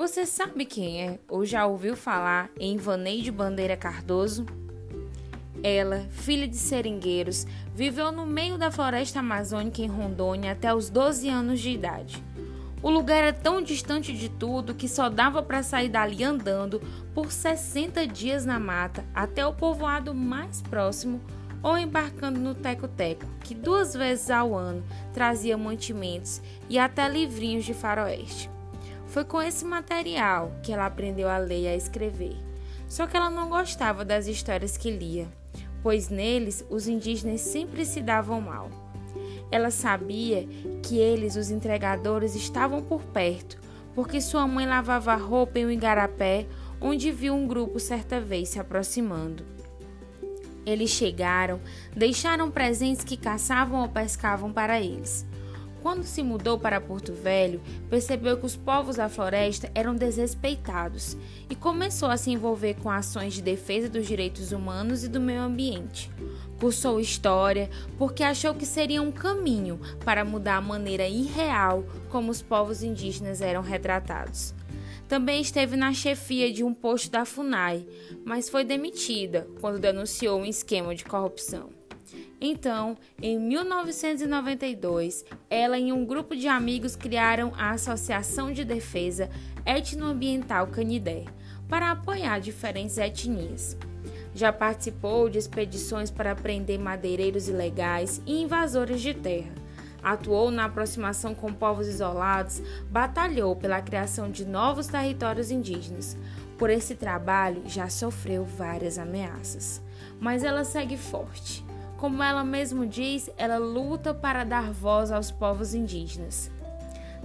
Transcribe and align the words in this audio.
Você 0.00 0.24
sabe 0.24 0.64
quem 0.64 1.02
é 1.06 1.18
ou 1.28 1.44
já 1.44 1.66
ouviu 1.66 1.94
falar 1.94 2.48
em 2.58 2.78
Vaneide 2.78 3.30
Bandeira 3.30 3.76
Cardoso? 3.76 4.46
Ela, 5.62 6.06
filha 6.08 6.48
de 6.48 6.56
seringueiros, 6.56 7.46
viveu 7.74 8.10
no 8.10 8.24
meio 8.24 8.56
da 8.56 8.70
floresta 8.70 9.18
amazônica 9.18 9.82
em 9.82 9.88
Rondônia 9.88 10.52
até 10.52 10.74
os 10.74 10.88
12 10.88 11.28
anos 11.28 11.60
de 11.60 11.68
idade. 11.68 12.24
O 12.82 12.88
lugar 12.88 13.18
era 13.18 13.32
tão 13.34 13.60
distante 13.60 14.14
de 14.14 14.30
tudo 14.30 14.74
que 14.74 14.88
só 14.88 15.10
dava 15.10 15.42
para 15.42 15.62
sair 15.62 15.90
dali 15.90 16.24
andando 16.24 16.80
por 17.14 17.30
60 17.30 18.06
dias 18.06 18.46
na 18.46 18.58
mata 18.58 19.04
até 19.14 19.46
o 19.46 19.52
povoado 19.52 20.14
mais 20.14 20.62
próximo 20.62 21.20
ou 21.62 21.76
embarcando 21.76 22.40
no 22.40 22.54
teco-teco, 22.54 23.26
que 23.44 23.54
duas 23.54 23.92
vezes 23.92 24.30
ao 24.30 24.54
ano 24.54 24.82
trazia 25.12 25.58
mantimentos 25.58 26.40
e 26.70 26.78
até 26.78 27.06
livrinhos 27.06 27.66
de 27.66 27.74
faroeste. 27.74 28.48
Foi 29.10 29.24
com 29.24 29.42
esse 29.42 29.64
material 29.64 30.52
que 30.62 30.72
ela 30.72 30.86
aprendeu 30.86 31.28
a 31.28 31.36
ler 31.36 31.62
e 31.62 31.66
a 31.66 31.76
escrever. 31.76 32.36
Só 32.88 33.08
que 33.08 33.16
ela 33.16 33.28
não 33.28 33.48
gostava 33.48 34.04
das 34.04 34.28
histórias 34.28 34.76
que 34.76 34.88
lia, 34.88 35.26
pois 35.82 36.08
neles 36.08 36.64
os 36.70 36.86
indígenas 36.86 37.40
sempre 37.40 37.84
se 37.84 38.00
davam 38.00 38.40
mal. 38.40 38.70
Ela 39.50 39.72
sabia 39.72 40.46
que 40.84 40.96
eles, 40.96 41.34
os 41.34 41.50
entregadores, 41.50 42.36
estavam 42.36 42.82
por 42.82 43.02
perto, 43.02 43.58
porque 43.96 44.20
sua 44.20 44.46
mãe 44.46 44.64
lavava 44.64 45.16
roupa 45.16 45.58
em 45.58 45.66
um 45.66 45.70
igarapé, 45.72 46.46
onde 46.80 47.10
viu 47.10 47.34
um 47.34 47.48
grupo 47.48 47.80
certa 47.80 48.20
vez 48.20 48.50
se 48.50 48.60
aproximando. 48.60 49.44
Eles 50.64 50.90
chegaram, 50.90 51.60
deixaram 51.96 52.48
presentes 52.48 53.02
que 53.02 53.16
caçavam 53.16 53.82
ou 53.82 53.88
pescavam 53.88 54.52
para 54.52 54.80
eles. 54.80 55.26
Quando 55.82 56.04
se 56.04 56.22
mudou 56.22 56.58
para 56.58 56.80
Porto 56.80 57.14
Velho, 57.14 57.60
percebeu 57.88 58.36
que 58.36 58.44
os 58.44 58.54
povos 58.54 58.96
da 58.96 59.08
floresta 59.08 59.70
eram 59.74 59.94
desrespeitados 59.94 61.16
e 61.48 61.54
começou 61.54 62.10
a 62.10 62.18
se 62.18 62.30
envolver 62.30 62.74
com 62.74 62.90
ações 62.90 63.32
de 63.32 63.40
defesa 63.40 63.88
dos 63.88 64.06
direitos 64.06 64.52
humanos 64.52 65.04
e 65.04 65.08
do 65.08 65.18
meio 65.18 65.40
ambiente. 65.40 66.10
Cursou 66.60 67.00
história 67.00 67.70
porque 67.96 68.22
achou 68.22 68.54
que 68.54 68.66
seria 68.66 69.00
um 69.00 69.10
caminho 69.10 69.80
para 70.04 70.24
mudar 70.24 70.56
a 70.56 70.60
maneira 70.60 71.08
irreal 71.08 71.84
como 72.10 72.30
os 72.30 72.42
povos 72.42 72.82
indígenas 72.82 73.40
eram 73.40 73.62
retratados. 73.62 74.54
Também 75.08 75.40
esteve 75.40 75.76
na 75.76 75.94
chefia 75.94 76.52
de 76.52 76.62
um 76.62 76.74
posto 76.74 77.10
da 77.10 77.24
FUNAI, 77.24 77.86
mas 78.24 78.50
foi 78.50 78.64
demitida 78.64 79.48
quando 79.60 79.80
denunciou 79.80 80.38
um 80.38 80.44
esquema 80.44 80.94
de 80.94 81.04
corrupção. 81.04 81.79
Então, 82.40 82.96
em 83.20 83.38
1992, 83.38 85.26
ela 85.50 85.78
e 85.78 85.92
um 85.92 86.06
grupo 86.06 86.34
de 86.34 86.48
amigos 86.48 86.96
criaram 86.96 87.52
a 87.54 87.72
Associação 87.72 88.50
de 88.50 88.64
Defesa 88.64 89.28
Etnoambiental 89.66 90.66
Canidé 90.68 91.26
para 91.68 91.90
apoiar 91.90 92.40
diferentes 92.40 92.96
etnias. 92.96 93.76
Já 94.34 94.50
participou 94.52 95.28
de 95.28 95.36
expedições 95.36 96.10
para 96.10 96.34
prender 96.34 96.78
madeireiros 96.78 97.46
ilegais 97.46 98.22
e 98.26 98.40
invasores 98.40 99.02
de 99.02 99.12
terra. 99.12 99.52
Atuou 100.02 100.50
na 100.50 100.64
aproximação 100.64 101.34
com 101.34 101.52
povos 101.52 101.86
isolados, 101.86 102.62
batalhou 102.90 103.54
pela 103.54 103.82
criação 103.82 104.30
de 104.30 104.46
novos 104.46 104.86
territórios 104.86 105.50
indígenas. 105.50 106.16
Por 106.56 106.70
esse 106.70 106.94
trabalho, 106.94 107.62
já 107.66 107.90
sofreu 107.90 108.44
várias 108.44 108.98
ameaças, 108.98 109.82
mas 110.18 110.42
ela 110.42 110.64
segue 110.64 110.96
forte. 110.96 111.69
Como 112.00 112.22
ela 112.22 112.42
mesmo 112.42 112.86
diz, 112.86 113.28
ela 113.36 113.58
luta 113.58 114.14
para 114.14 114.42
dar 114.42 114.72
voz 114.72 115.12
aos 115.12 115.30
povos 115.30 115.74
indígenas. 115.74 116.50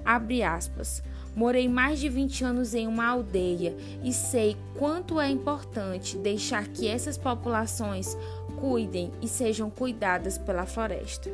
Abre 0.03 0.43
aspas. 0.43 1.01
Morei 1.33 1.69
mais 1.69 1.97
de 1.97 2.09
20 2.09 2.43
anos 2.43 2.73
em 2.73 2.85
uma 2.85 3.07
aldeia 3.07 3.73
e 4.03 4.11
sei 4.11 4.57
quanto 4.77 5.17
é 5.17 5.29
importante 5.29 6.17
deixar 6.17 6.67
que 6.67 6.89
essas 6.89 7.17
populações 7.17 8.17
cuidem 8.59 9.13
e 9.21 9.29
sejam 9.29 9.69
cuidadas 9.69 10.37
pela 10.37 10.65
floresta. 10.65 11.31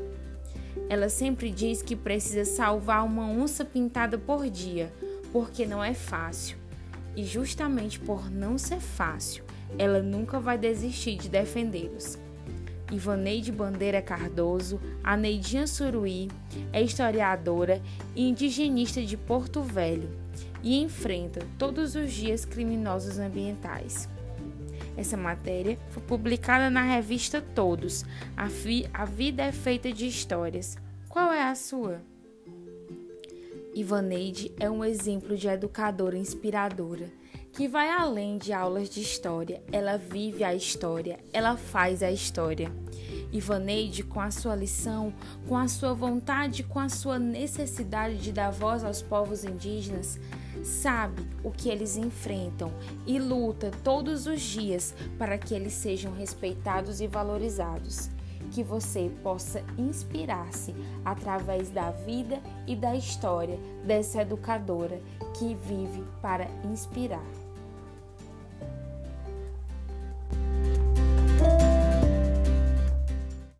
Ela 0.87 1.09
sempre 1.09 1.49
diz 1.49 1.81
que 1.81 1.95
precisa 1.95 2.45
salvar 2.45 3.03
uma 3.03 3.27
onça 3.27 3.65
pintada 3.65 4.19
por 4.19 4.47
dia, 4.51 4.93
porque 5.31 5.65
não 5.65 5.83
é 5.83 5.95
fácil. 5.95 6.57
E 7.15 7.25
justamente 7.25 7.99
por 7.99 8.29
não 8.29 8.55
ser 8.59 8.79
fácil, 8.79 9.43
ela 9.79 9.99
nunca 9.99 10.39
vai 10.39 10.59
desistir 10.59 11.17
de 11.17 11.27
defendê-los. 11.27 12.19
Ivaneide 12.91 13.51
Bandeira 13.51 14.01
Cardoso, 14.01 14.79
a 15.01 15.15
Neidinha 15.15 15.65
Suruí, 15.65 16.29
é 16.73 16.81
historiadora 16.81 17.81
e 18.13 18.27
indigenista 18.27 19.01
de 19.01 19.15
Porto 19.15 19.61
Velho 19.61 20.09
e 20.61 20.77
enfrenta 20.81 21.39
todos 21.57 21.95
os 21.95 22.11
dias 22.11 22.43
criminosos 22.43 23.17
ambientais. 23.17 24.09
Essa 24.97 25.15
matéria 25.15 25.79
foi 25.89 26.03
publicada 26.03 26.69
na 26.69 26.83
revista 26.83 27.41
Todos. 27.41 28.03
A, 28.35 28.47
a 28.93 29.05
vida 29.05 29.43
é 29.43 29.51
feita 29.51 29.91
de 29.91 30.05
histórias. 30.05 30.77
Qual 31.07 31.31
é 31.31 31.43
a 31.43 31.55
sua? 31.55 32.01
Ivaneide 33.73 34.51
é 34.59 34.69
um 34.69 34.83
exemplo 34.83 35.37
de 35.37 35.47
educadora 35.47 36.17
inspiradora 36.17 37.09
que 37.53 37.67
vai 37.67 37.89
além 37.89 38.37
de 38.37 38.53
aulas 38.53 38.89
de 38.89 39.01
história. 39.01 39.61
Ela 39.71 39.97
vive 39.97 40.43
a 40.43 40.55
história, 40.55 41.19
ela 41.33 41.57
faz 41.57 42.01
a 42.01 42.11
história. 42.11 42.71
Ivaneide, 43.31 44.03
com 44.03 44.19
a 44.19 44.31
sua 44.31 44.55
lição, 44.55 45.13
com 45.47 45.57
a 45.57 45.67
sua 45.67 45.93
vontade, 45.93 46.63
com 46.63 46.79
a 46.79 46.89
sua 46.89 47.17
necessidade 47.17 48.17
de 48.17 48.31
dar 48.31 48.51
voz 48.51 48.83
aos 48.83 49.01
povos 49.01 49.43
indígenas, 49.43 50.19
sabe 50.63 51.25
o 51.43 51.51
que 51.51 51.69
eles 51.69 51.97
enfrentam 51.97 52.71
e 53.05 53.19
luta 53.19 53.71
todos 53.83 54.27
os 54.27 54.41
dias 54.41 54.93
para 55.17 55.37
que 55.37 55.53
eles 55.53 55.73
sejam 55.73 56.13
respeitados 56.13 57.01
e 57.01 57.07
valorizados. 57.07 58.09
Que 58.51 58.63
você 58.63 59.09
possa 59.23 59.63
inspirar-se 59.77 60.75
através 61.05 61.69
da 61.69 61.91
vida 61.91 62.41
e 62.67 62.75
da 62.75 62.93
história 62.95 63.57
dessa 63.85 64.23
educadora 64.23 64.99
que 65.37 65.55
vive 65.55 66.03
para 66.21 66.47
inspirar. 66.65 67.40